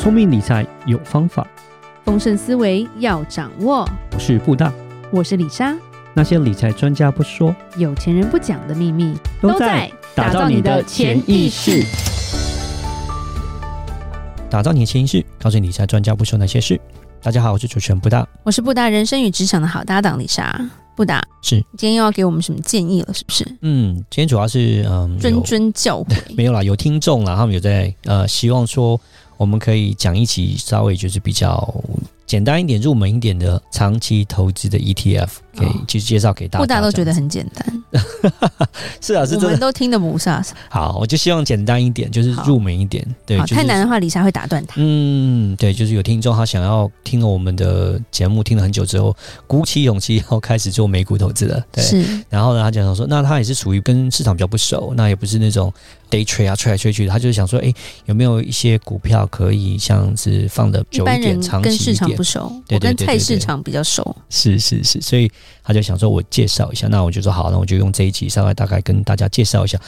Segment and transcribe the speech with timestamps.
[0.00, 1.46] 聪明理财有方法，
[2.06, 3.86] 丰盛思维要掌握。
[4.14, 4.72] 我是布大，
[5.10, 5.76] 我是李莎。
[6.14, 11.84] 那些理财专家不说，有钱人不讲的秘密，都在打造你的潜意识。
[14.48, 16.80] 打造你的潜意识，告诉你理财专家不说那些事。
[17.20, 20.58] 大家好，我是主持人布大，我是布大人生与职场的好搭档李莎。
[20.96, 23.12] 布大是，今天又要给我们什么建议了？
[23.12, 23.44] 是不是？
[23.60, 26.16] 嗯，今天主要是嗯，谆谆教诲。
[26.34, 28.98] 没有啦，有听众啦，他们有在呃，希望说。
[29.40, 31.82] 我们可以讲一期稍微就是比较
[32.26, 36.66] 简单一点、入门一点的长期投资的 ETF，可以去介绍给大家。
[36.66, 38.02] 大家都觉得很简单，
[39.00, 40.42] 是啊，是真的，我们都听得不飒。
[40.68, 43.06] 好，我就希望简单一点，就是入门一点。
[43.26, 44.74] 对，就是、太难的话，李莎会打断他。
[44.76, 49.14] 嗯，对，就是有听众他想要听了我们的节目听了很久之后，
[49.46, 51.62] 鼓起勇气要开始做美股投资了。
[51.72, 52.04] 对，是。
[52.28, 55.72] 然后呢，他讲说，那他也是属于跟市场比较不熟，那也不是那种。
[56.10, 57.74] day trade 啊，吹来吹去的，他就是想说，哎、欸，
[58.06, 61.78] 有没有一些股票可以像是放的久一点、长期一点？
[61.78, 64.16] 跟市场不熟，对对对对对，我跟菜市场比较熟。
[64.28, 65.30] 是是是，所以
[65.62, 66.88] 他就想说，我介绍一下。
[66.88, 69.78] 那我就说好，那我就用这一集稍微大概跟大家介绍一下。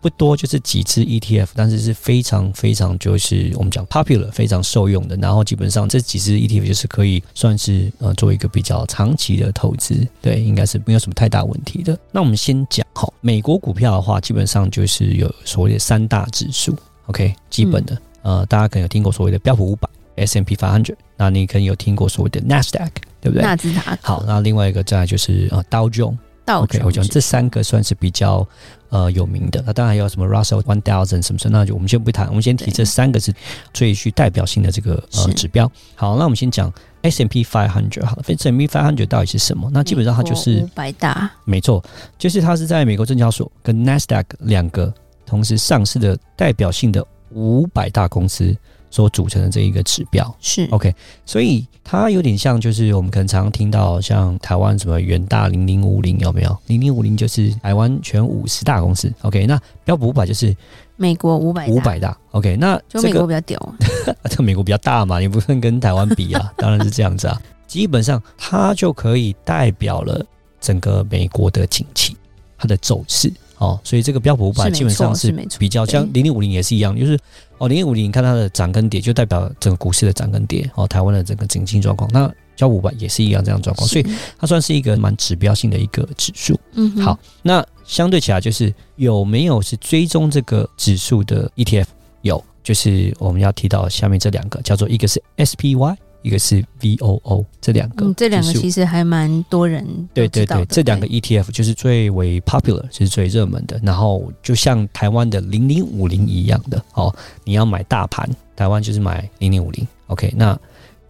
[0.00, 5.14] 不多，就是几支 ETF，但是是非常非常就是我们讲 popular，非常受用的。
[5.16, 11.96] 然后基本上这几支 ETF 就是可以算是呃做一个比较长期的投资，对，应该是没有什么太大问题的。
[12.10, 16.76] 那我们先讲好，美国股票的话，基本上就是有所谓的三大指数
[17.06, 22.90] ，OK，基本的，嗯、呃，大家可能有听过所谓的标普五百 S M P 500，那你可能有听过所谓的 NASDAQ，
[23.22, 23.42] 对不对？
[23.42, 23.98] 纳斯达克。
[24.02, 26.18] 好，那另外一个再来就是呃 Dow Jones。
[26.44, 28.46] OK，我讲这三个算是比较
[28.90, 33.32] 呃有名的，那当然还有什么 Russell One Thousand 什么什么，那就我们先不谈，我们先提这三个是
[33.72, 35.70] 最具代表性的这个呃指标。
[35.94, 36.70] 好，那我们先讲
[37.02, 39.70] S&P Five Hundred 好了，S&P Five Hundred 到底是什么？
[39.72, 41.82] 那基本上它就是五百大，没错，
[42.18, 44.92] 就是它是在美国证交所跟 NASDAQ 两个
[45.24, 48.54] 同时上市的代表性的五百大公司。
[48.92, 56.54] 所组成的这一个指标是 OK，所以它有点像，就是我们可能常常听到像台湾什么远大零零五零有没有？
[56.66, 59.10] 零零五零就是台湾全五十大公司。
[59.22, 60.54] OK，那标普五百就是
[60.96, 62.14] 美国五百五百大。
[62.32, 63.74] OK，那这个美国比较屌啊，
[64.28, 67.40] 这美国比较大嘛，你不能跟台湾比啊，当然是这样子啊。
[67.66, 70.22] 基本上它就可以代表了
[70.60, 72.14] 整个美国的景气，
[72.58, 73.32] 它的走势。
[73.62, 77.16] 哦，所以这个标普五百基本上是比较像零零五零也是一样，就是
[77.58, 84.06] 哦零零五零，你看它的涨跟跌就代表整个股市的涨跟跌哦，台湾的整个经济状况，那标普五百也是一样这样状况，所以
[84.36, 86.58] 它算是一个蛮指标性的一个指数。
[86.72, 91.86] 嗯，好，那相对起来就是有没有是追踪这个指数的 ETF？
[92.22, 95.96] 有，就是我们要提到下面这两个，叫做一个是 SPY。
[96.22, 103.80] 一个是 VOO，这两个、嗯，这两个其实还蛮多人对对对，这两个 ETF 就是最为 popular，就是最热门的。
[103.82, 109.86] 然后就像台湾的零零五零一样的哦，你要买大盘，台湾就是买零零五零。
[110.06, 110.58] OK，那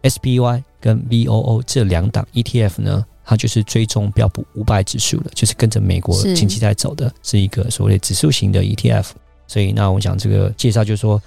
[0.03, 9.07] SPY 跟 VOO 这两档 ETF 呢，它就是追踪标普五百指数的，就是跟着美国经济在走的，是，是一个所谓的指数型的 ETF。
[9.47, 11.21] 所以那我讲这个介绍就是说。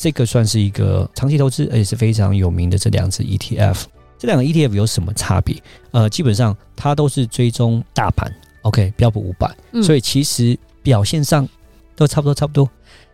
[0.00, 3.82] 这个算是一个长期投资，而且是非常有名的这两只 ETF。
[4.18, 5.62] 这两个 ETF 有什么差别？
[5.90, 11.46] 呃，基本上它都是追踪大盘，OK，标普五百，所以其实表现上
[11.94, 12.66] 都差不多，差不多。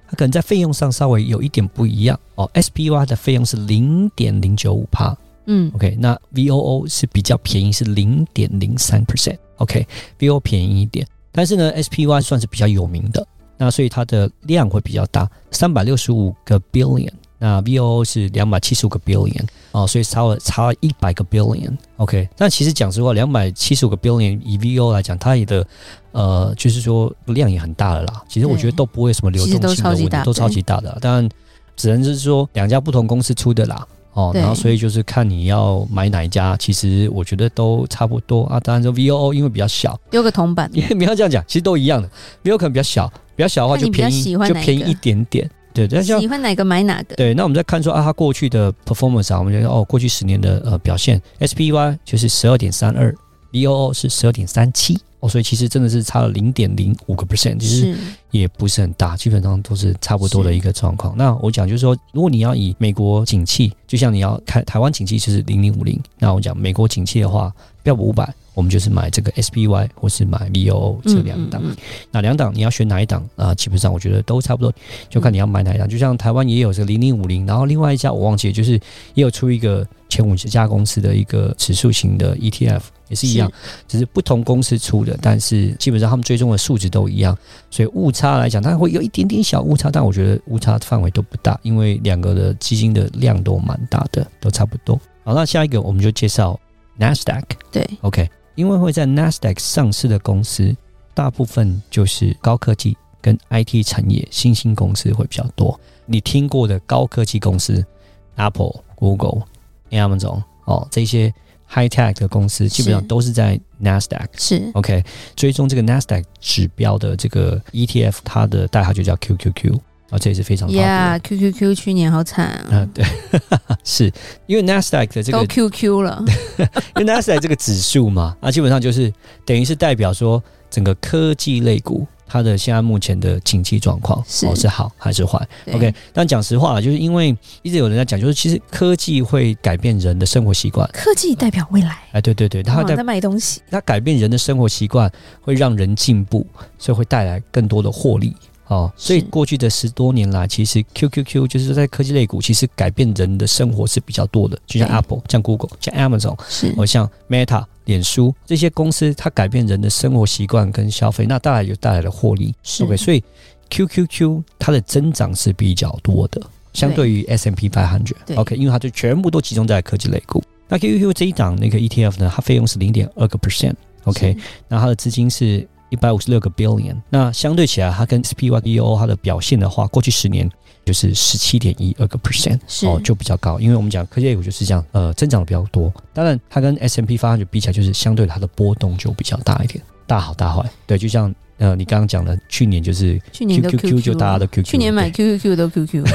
[0.07, 2.49] 它可能在费用上稍微有一点不一样哦。
[2.55, 13.27] SPY 的费用是零点零九五帕，嗯，OK，那 VOO 是比较便宜，是零点零三 percent，OK，VOO 便宜一点，但是呢，SPY 算是比较有名的。
[13.56, 22.28] 那所以它的量会比较大，三百六十五个 billion，那 VOO 是两百七十五个 billion 哦，所以差了差一百个 billion，OK。
[22.37, 25.66] 但其实讲实话，两百七十五个 billion 以 VOO 来讲，它也的
[26.12, 28.22] 呃，就是说量也很大了啦。
[28.28, 30.99] 其实我觉得都不会什么流动性的问题，都超级大的。
[31.00, 31.28] 当然，
[31.77, 33.87] 只能是说两家不同公司出的啦。
[34.16, 38.59] 哦，然后所以就是看你要买哪一家，其实我觉得都差不多啊。
[38.59, 42.09] 当然说 VOO 因为比较小，丢个铜板，因为不要这样讲，其实都一样的。
[42.43, 43.06] VOO 可能比较小，
[43.37, 45.49] 比较小的话就便宜，就便宜一点点。
[45.75, 47.15] 对，喜欢哪个买哪个。
[47.16, 53.15] 对，那我们再看说啊，它过去的 performance 啊，我们觉得哦，过去十年的呃表现，SPY 就是十二点三二
[53.53, 54.98] ，VOO 是十二点三七。
[55.21, 57.97] 哦，所以其实真的是差了零点零五个 percent，其实
[58.30, 61.16] 也不是很大，基本上都是差不多的一个状况。
[61.16, 65.98] 那我讲就是说，如果你要以美国景气，就像你要看台湾景气，就是零零五零。
[66.18, 67.53] 那我讲美国景气的话，
[67.83, 71.63] 标普五百，我们就是买这个 SPY 或是买 VOO 这两档。
[72.11, 73.55] 那两档你要选哪一档啊？
[73.55, 74.73] 基本上我觉得都差不多，
[75.09, 75.89] 就看你要买哪一档。
[75.89, 78.73] 就像台湾也有这个零零五零，然后另外一家我忘记了，就是
[79.15, 82.81] 也有出一个前五十家公司的一个指数型的 ETF。
[83.09, 83.49] 也是一样，
[83.87, 87.39] 只是不同公司出的，但是基本上他们追踪的数值都一样，
[87.71, 95.01] 所以误差来讲，它会有一点点小误差，但我觉得误差范围都不大，因为两个的基金的量都蛮大的，都差不多。
[95.23, 96.59] 好，那下一个我们就介绍
[96.99, 97.45] NASDAQ。
[97.71, 100.75] 对，OK，因为会在 NASDAQ 上市的公司，
[101.15, 105.79] 大部分就是高科技跟 IT 产业新兴公司会比较多。
[106.07, 107.87] 你听过的高科技公司
[108.35, 109.43] ，Apple、Google、
[109.91, 111.33] Amazon 哦，这些。
[111.69, 115.03] High Tech 的公司基本上都是在 NASDAQ，是 OK，
[115.35, 119.77] 追踪这个 NASDAQ 指标的这个 ETF，它的代号就叫 QQQ，
[120.11, 120.81] 啊，这也是非常好的。
[120.81, 122.77] Yeah，QQQ 去年好惨啊！
[122.77, 123.05] 啊，对，
[123.85, 124.13] 是
[124.47, 126.25] 因为 NASDAQ 的这个都 QQ 了，
[126.97, 129.13] 因为 NASDAQ 这个指数嘛， 啊，基本上就是
[129.45, 132.07] 等于是代表说整个科技类股。
[132.29, 135.41] 它的现在目前的经济状况是、哦、是好还是坏
[135.73, 137.29] ？OK，但讲实话，就是因为
[137.63, 140.91] 一直有人在讲，就是其实科技会改变人的生活习惯。
[140.93, 141.97] 科技代表未来。
[142.11, 145.09] 哎，对对对，它在卖东西，它改变人的生活习惯，
[145.41, 146.45] 会让人进步，
[146.81, 148.35] 所以会带来更多的获利。
[148.68, 162.53] 哦，所以过去的十多年来，其实 QQQ 就是在科技类股，其实改变人的生活是比较多的，就像 Apple、像 Google、像 Amazon，是，或像 Meta、脸书这些公司，它改变人的生活习惯跟消费，那当然有带来了获利。
[162.65, 163.22] 是，OK，所以
[163.71, 166.42] QQQ 它的增长是比较多的，
[166.72, 170.42] 相对于 S M P 百 hundred，OK，因为它就全部都集中在科技类股。
[170.66, 174.36] 那 QQQ 这一档那个 ETF 呢，它费用是零点二个 percent，OK，
[174.66, 175.65] 那它的资金是。
[175.88, 180.50] 一百五十六个 billion，那相对起来，它跟 SPY VOO 它的表现的话，过去十年
[180.84, 183.59] 就是十七点一二个 percent，哦，就比较高。
[183.60, 185.92] 因为我们讲科技类股就是这样，呃，增长的比较多。
[186.12, 190.68] 当然，它跟 S M P 发展就比起来，就是相对它的波动就比较大一点，大好大坏。
[190.86, 196.07] 对，就像呃，你刚刚讲的，去年就是去年 QQQ 就大家都 QQ，去年买 QQQ 都 QQ，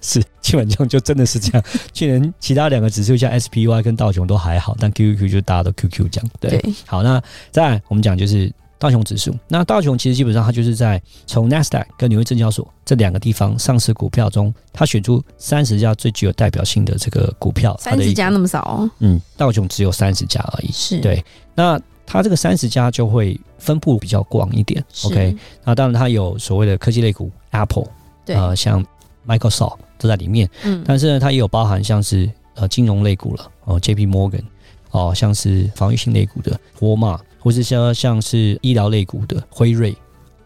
[0.00, 1.64] 是基本上就真的是这样。
[1.92, 6.30] 去年其他两个指数像 SPY 跟道琼都还好，但 QQQ 就大家都 QQ 这样。
[6.40, 8.52] 对，对好，那再来我们讲就是。
[8.76, 17.74] 道琼指数，那道琼其实基本上它就是在从 NASDAQ 跟纽约证交所这两个地方上市股票中，它选出三十家最具有代表性的这个股票。
[17.80, 18.90] 三十家那么少哦？
[18.98, 20.70] 嗯，道琼只有三十家而已。
[20.70, 21.24] 是对。
[21.54, 24.84] 那它这个三十家就会分布比较广一点。
[25.04, 27.86] OK，那当然它有所谓的科技类股，Apple，
[28.24, 28.84] 对，呃，像
[29.26, 30.48] Microsoft 都在里面。
[30.64, 30.82] 嗯。
[30.86, 34.44] 但是呢，它也有包含像是呃金融类股了，哦，JP Morgan，
[34.90, 37.20] 哦，像是防御性类股的沃尔玛。
[37.44, 39.94] 或是像像是医疗类股的辉瑞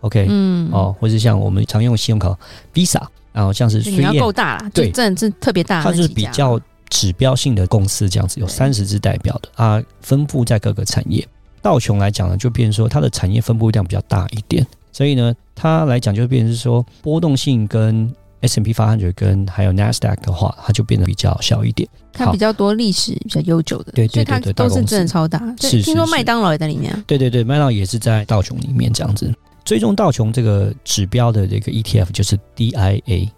[0.00, 2.36] ，OK，嗯，哦，或是像我们常用信用卡
[2.74, 3.00] Visa，
[3.32, 11.24] 然后像是你要够大啦，对，真的是特别大，它是比较指标性的公司，这样子有三十只代表的啊，分布在各个产业。
[11.68, 18.10] 道琼来讲呢，就变成说它的产业分布量比较大一点，所以呢，它来讲就变成是说波动性跟。
[18.40, 21.88] S&P 500跟还有 NASDAQ 的话，它就变得比较小一点。
[22.12, 25.42] 它比较多历史比较悠久的，对对对，对，都是真的超大。
[25.60, 27.02] 是，听说麦当劳也在里面啊。
[27.04, 29.34] 对对对，麦当劳也是在道琼里面这样子。
[29.64, 33.32] 追踪道琼这个指标的这个 ETF 就是 DIA，OK，、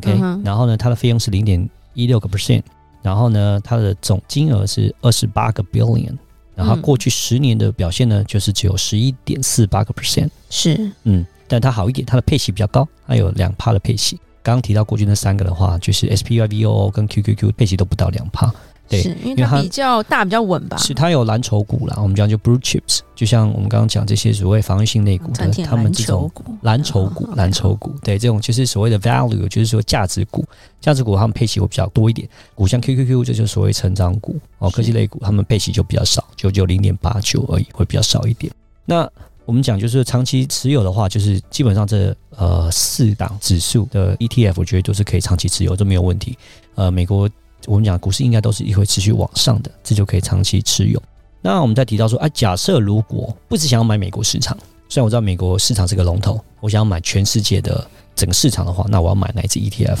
[0.00, 0.16] okay?
[0.22, 2.62] 嗯、然后呢，它的费用是零点一六个 percent，
[3.02, 6.16] 然后呢，它的总金额是二十八个 billion，
[6.56, 10.30] 然后过去十年的表现呢，就是只有十一点四八个 percent。
[10.50, 14.18] 是，嗯，但它好一点，它的配息比较高，它有两趴的配息。
[14.42, 18.50] 刚刚提到过去那三个的话，就是 SPY VOO 跟 QQQ 配息都不到两趴，
[18.88, 20.76] 对，因为它比较大，比较稳吧。
[20.76, 26.30] 是它有蓝筹股啦，我们讲就 Blue Chips，就像我们刚刚讲这些所谓防御性类股的，他们这种
[26.62, 30.44] 蓝筹股、蓝筹股，对，这种就是所谓的 value，就是说价值股，
[30.80, 32.28] 价值股他们配息会比较多一点。
[32.54, 38.52] 股像 QQQ 这就是所谓成长股哦，科技类股他们配息就比较少，就就零点八九而已，会比较少一点。
[38.84, 39.10] 那
[39.44, 46.36] 我们讲就是长期持有的话，就是基本上这呃四档指数的 ETF，我觉得都是可以长期持有，这没有问题。
[46.74, 47.28] 呃，美国
[47.66, 51.02] 我们讲股市应该都是会持续往上的，这就可以长期持有。
[51.40, 54.56] 那我们再提到说，啊，假设如果不只想要买美国市场，
[54.88, 59.98] 虽然我知道美国市场是个龙头，我想要买全世界的整个市场的话，那我要买哪一支 ETF？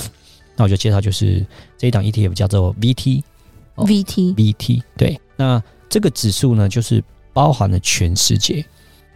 [0.56, 1.44] 那我就介绍就是
[1.78, 5.20] 这一档 ETF 叫做 VT，VT，VT，、哦、VT，对。
[5.36, 8.64] 那这个指数呢，就是包含了全世界。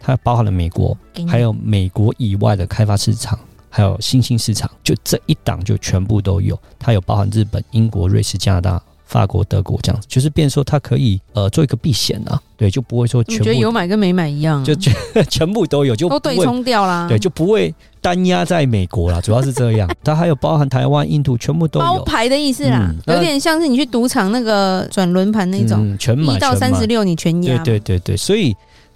[0.03, 3.39] 它包含了美国，还有美国以外的开发市场，
[3.73, 6.59] 还有新兴市场，就这一档就全部都有。
[6.77, 13.43] 它有包含日本、英国、瑞士、加拿大、法国、德国这样子，就是变说它可以呃做一个避险啊，对，就不会说全部。
[13.43, 14.93] 我觉得有买跟没买一样， 就全
[15.29, 19.89] 全部都有，就都对冲掉啦，对，就不会单压在美国啦，主要是这样。
[20.03, 21.85] 它还有包含台湾、印度，全部都有。
[21.85, 27.57] 包牌的意思啦，嗯、有点像是你去赌场那个转轮盘那种，嗯、全买一到三十六你全压。
[27.63, 28.53] 对对对对，所以。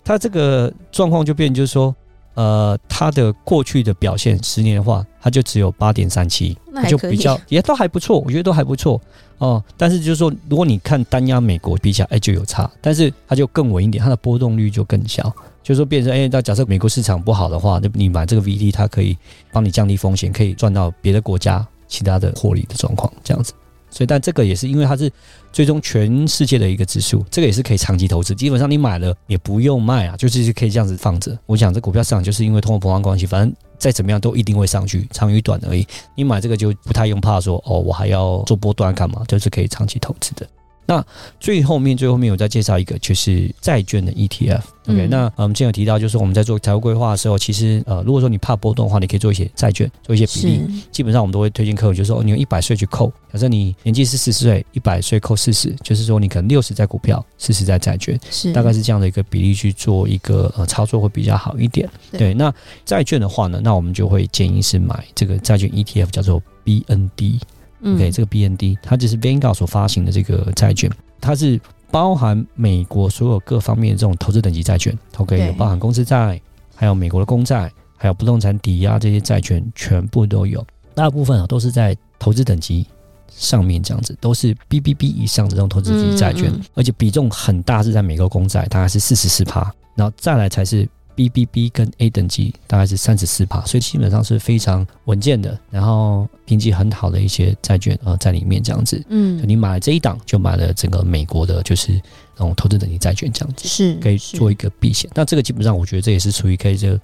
[0.08, 1.92] 它这个状况就变，就是说，
[2.36, 9.02] 呃，它的过去的表现十年的话，它就只有八点三七，那就比较 也都还不错，我觉得都还不错
[9.38, 9.64] 哦。
[9.76, 19.18] 但是就是说，如果你看单压美国比起来，哎，就有差，但是它就更稳一点，它的波动率就更小就是说变成哎，那假设美国市场不好的话，那你买这个 VT，它可以
[19.52, 23.54] 帮你降低风险，可以赚到别的国家其他的获利的状况，这样子。
[23.96, 25.10] 所以，但这个也是因为它是
[25.54, 28.36] 最终全世界的一个指数，这个也是可以长期投资。
[28.36, 31.38] 基本上你买了也不用卖啊，就是可以这样子放着。
[31.46, 35.88] 我想这股票市场就是因为通货膨胀关系，反正再怎么样都一定会上去，长与短而已。
[36.14, 39.24] 你买这个就不太用怕说哦，我还要做波段干嘛？
[39.30, 40.46] 就是可以长期投资的。
[40.86, 41.04] 那
[41.40, 44.62] 最后面最后面我再介绍一个，就是债券的 ETF。
[44.88, 50.62] OK，、嗯、那我们之前有提到，就是我们在做财务规划的时候，其实呃，如果说你怕波动的话，你可以做一些债券，做一些比例。
[50.92, 61.90] 基本上我们都会推荐客户，就是说你用一百岁去扣，假设你年纪是四十岁，一百岁扣四十，就是说你可能六十在股票，四十在债券，是大概是这样的一个比例去做一个呃操作会比较好一点。
[62.12, 62.54] 对，对，那
[62.86, 67.40] 债券的话呢，那我们就会建议是买这个债券 ETF，叫做 BND。
[67.84, 70.90] OK，这个 BND 它就是 Vanguard 所发行的这个债券，
[71.20, 71.60] 它是
[71.92, 74.98] 包含美国所有各方面的这种投资等级债券。
[75.18, 76.40] OK，有包含公司债，
[76.76, 80.66] 还有美国的公债，还有不动产抵押这些债券，全部都有。
[80.94, 82.86] 大部分啊都是在投资等级
[83.30, 90.88] 上面这样子，都是 BBB 以上的这种投资等级债券，嗯嗯，而且比重很大是在美国公债，大概是四十四趴，然后再来才是。
[91.16, 99.02] BBB 跟 A 等级大概是三十四趴，所以基本上是非常稳健的，然后评级很好的一些债券呃在里面这样子。
[99.10, 101.94] 嗯，你买了这一档就买了整个美国的，就是
[102.36, 105.10] 那种投资等级债券这样子，是可以做一个避险。
[105.14, 107.00] 那这个基本上我觉得这也是属于可以这个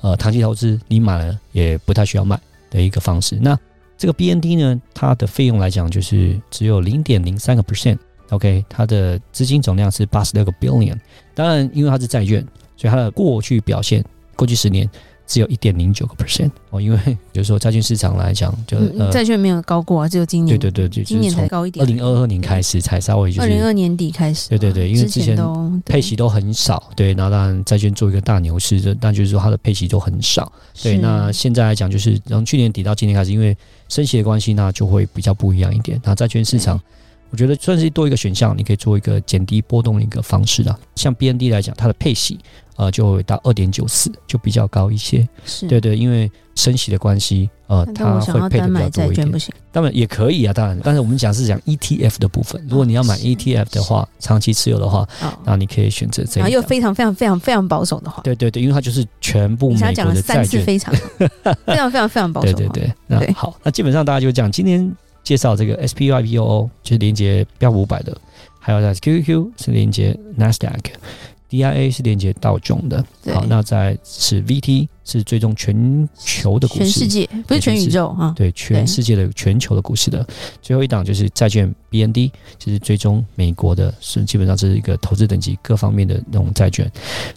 [0.00, 2.38] 呃长期投资，你买了也不太需要卖
[2.68, 3.38] 的一个方式。
[3.40, 3.56] 那
[3.96, 10.98] 这个 BND 呢，它的费用来讲就是只有零点零三个 percent，OK，它的资金总量是八十六个 billion，
[11.34, 12.44] 当然因为它是债券。
[12.82, 14.90] 所以它的过去表现，过去十年
[15.24, 16.98] 只有一点零九个 percent 哦，因为
[17.30, 18.76] 比 如说债券市场来讲，就
[19.12, 21.80] 债券没有高过啊，只有今年，对对对，今年才高一点。
[21.80, 25.38] 二零二二年开始才稍微就是二零二二年底开始，对对对，因为之前
[25.84, 30.50] 配息都很少，对，然后当然债券做一个大牛市，的，那就是说它的配息都很少，
[30.82, 30.98] 对。
[30.98, 33.56] 那现在来讲，就是从去年底到今年开始，因为
[33.88, 36.00] 升息的关系，那就会比较不一样一点。
[36.04, 36.80] 那债券市场。
[37.32, 40.78] 我觉得算是多一个选项，你可以做一个减低波动的一个方式的。
[40.94, 42.38] 像 BND 来讲，它的配息
[42.76, 45.26] 呃就会到二点九四，就比较高一些。
[45.46, 49.32] 是，对对，因为升息的关系，呃，它会配的比较多一点。
[49.72, 52.62] 当然也可以啊，当然，但是我们讲是讲 ETF 的部分。
[52.68, 55.08] 如果你要买 ETF 的话，长期持有的话，
[55.46, 56.50] 那你可以选择这样。
[56.50, 60.94] 又非常非常非常非常保守的话，对对对，因为它就是全部美国的债券，非常
[61.64, 62.52] 非常非常非常保守。
[62.52, 64.94] 对对对，那好，那基本上大家就讲今天。
[65.22, 68.16] 介绍这个 SPYPOO 就是连接标普五百的，
[68.58, 73.04] 还有在 QQQ 是连接 NASDAQ，DIA 是连接道琼的。
[73.32, 78.34] 好，那在是 VT 是追踪全球的股市，全世界不是全宇宙啊？
[78.36, 80.26] 对，全世界的全球的股市的。
[80.60, 86.90] 最后一档就是债券 BND，就是追踪美国的，是基本上这是一个投资等级各方面的那种债券。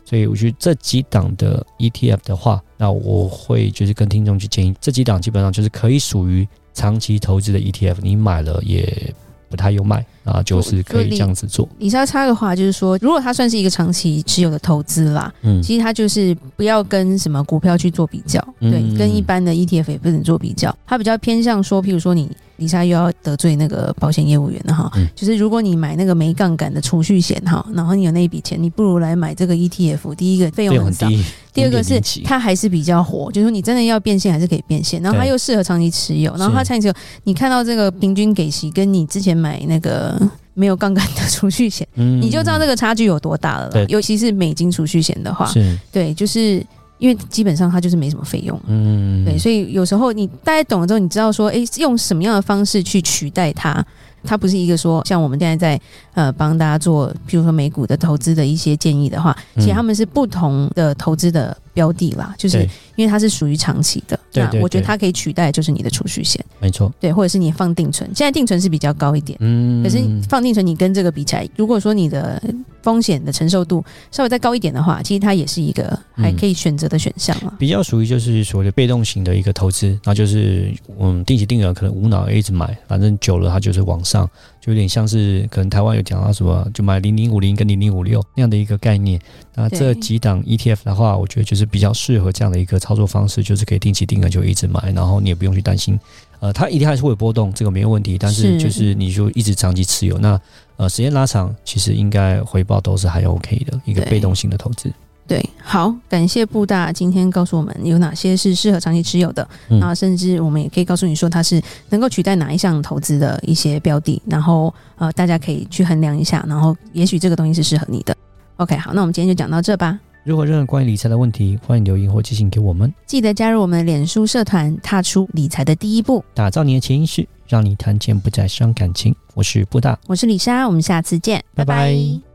[0.04, 6.48] 所以我觉得这几档的 ETF 的话，那我会就是跟听众去建议，这几档基本上就是可以属于。
[6.76, 9.12] 长期投资的 ETF，你买了也
[9.50, 10.06] 不太用卖。
[10.26, 11.68] 啊，就是可以这样子做。
[11.80, 22.30] 李莎插的话就是说，如果它算是一个长期持有的投资啦，嗯，其实它就是不要跟什么股票去做比较，对，跟一般的 ETF 也不能做比较，它比较偏向说，譬如说你。
[22.58, 30.16] 李莎又要得罪那个保险业务员了哈，嗯、就是如果你买那个没杠杆的储蓄险哈，然后你有那一笔钱，你不如来买这个 ETF。
[30.16, 31.22] 第一个费用很低，
[31.54, 36.94] 第二个是它还是比较活，就是说你真的要变现还是可以变现，然后它又适合长期持有，然后它长期持有，
[37.26, 40.15] 你看到这个平均给息跟你之前买那个
[40.54, 43.86] 没有杠杆的储蓄险，嗯、你就知道这个差距有多大了。
[43.88, 46.66] 尤其是美金储蓄险的话，是对，就是。
[46.98, 53.86] 因为基本上它就是没什么费用，嗯，对，所以有时候你大概懂了之后，你知道说，哎，用什么样的方式去取代它？
[54.24, 55.80] 它不是一个说像我们现在在
[56.14, 72.42] 呃帮大家做，譬如说美股的投资的一些建议的话，其实他们是不同的投资的标的啦，就是因为它是属于长期的，对，那我觉得它可以取代就是你的储蓄险，没错，对，或者是你放定存，现在定存是比较高一点，嗯，可是放定存你跟这个比起来，如果说你的
[72.82, 77.54] 风险的承受度稍微再高一点的话，其实它也是一个还可以选择的选项嘛。
[77.60, 84.30] 比较属于就是所谓的被动型的一个投资，那就是嗯定期定额可能无脑一直买，反正久了它就是往上，
[84.66, 89.22] 就有点像是可能台湾有讲到什么，就买零零五零跟零零五六那样的一个概念。
[89.54, 96.00] 那这几档 ETF 的话，我觉得就是比较适合这样的一个操作方式，就是可以定期定额就一直买，然后你也不用去担心。
[96.40, 98.18] 呃，它一定还是会有波动，这个没有问题。
[98.18, 100.42] 但是就是你就一直长期持有，那
[100.78, 104.92] 呃时间拉长，其实应该回报都是还 OK 的一个被动性的投资。
[105.28, 118.16] 对，好，感谢布大今天告诉我们有哪些是适合长期持有的，嗯、然后甚至我们也可以告诉你说它是能够取代哪一项投资的一些标的，然后呃大家可以去衡量一下，然后也许这个东西是适合你的。
[118.58, 120.00] OK，好，那我们今天就讲到这吧。
[120.24, 122.92] 如果任何关于理财的问题，欢迎留言或寄信给我们。
[123.06, 129.16] 记得加入我们的脸书社团，踏出理财的第一步，打造你的潜意识，让你谈钱不再伤感情。
[129.34, 131.76] 我是布大，我是李莎，我们下次见，拜拜。
[131.76, 132.35] 拜拜。